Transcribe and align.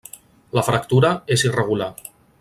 La 0.59 0.63
fractura 0.69 1.11
és 1.35 1.43
irregular. 1.49 1.91